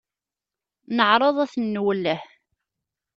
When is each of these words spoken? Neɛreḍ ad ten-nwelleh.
Neɛreḍ 0.95 1.37
ad 1.43 1.49
ten-nwelleh. 1.53 2.21